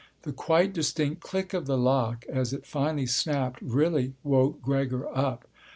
The 0.23 0.33
quite 0.33 0.73
distinct 0.73 1.21
click 1.21 1.53
of 1.53 1.67
the 1.67 1.77
lock 1.77 2.25
as 2.27 2.53
it 2.53 2.65
finally 2.65 3.05
snapped 3.05 3.61
really 3.61 4.13
woke 4.23 4.59
Gregor 4.59 5.07
up. 5.15 5.47